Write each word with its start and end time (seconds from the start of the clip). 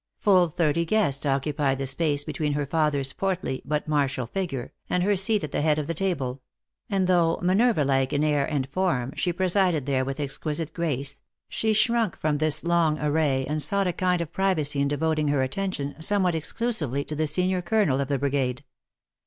Full 0.17 0.47
thirty 0.47 0.83
guests 0.83 1.27
occupied 1.27 1.77
the 1.77 1.85
space 1.85 2.23
between 2.23 2.53
her 2.53 2.65
fathers 2.65 3.13
portly, 3.13 3.61
but 3.63 3.87
martial 3.87 4.27
h 4.35 4.49
gure, 4.49 4.71
and 4.89 5.03
her 5.03 5.15
seat 5.15 5.43
at 5.43 5.51
the 5.51 5.61
head 5.61 5.77
of 5.77 5.85
the 5.85 5.93
table; 5.93 6.41
and 6.89 7.05
though, 7.05 7.37
Minerva 7.43 7.83
like 7.85 8.11
in 8.11 8.23
air 8.23 8.43
and 8.43 8.67
form, 8.69 9.13
she 9.15 9.31
presided 9.31 9.85
there 9.85 10.03
with 10.03 10.19
exquisite 10.19 10.73
grace, 10.73 11.19
she 11.49 11.73
shrunk 11.73 12.17
from 12.17 12.39
this 12.39 12.63
long 12.63 12.97
array, 12.97 13.45
and 13.47 13.61
sought 13.61 13.85
a 13.85 13.93
kind 13.93 14.21
of 14.23 14.33
privacy 14.33 14.79
in 14.79 14.87
devoting 14.87 15.27
her 15.27 15.43
attention, 15.43 15.93
somewhat 15.99 16.33
exclu 16.33 16.73
sively, 16.73 17.03
to 17.03 17.15
the 17.15 17.27
senior 17.27 17.61
colonel 17.61 18.01
of 18.01 18.07
the 18.07 18.17
brigade. 18.17 18.63